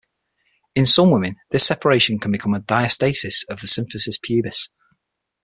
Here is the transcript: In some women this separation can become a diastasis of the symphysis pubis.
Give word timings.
In 0.73 0.87
some 0.87 1.11
women 1.11 1.35
this 1.51 1.63
separation 1.67 2.17
can 2.17 2.31
become 2.31 2.55
a 2.55 2.59
diastasis 2.59 3.45
of 3.49 3.61
the 3.61 3.67
symphysis 3.67 4.19
pubis. 4.19 4.67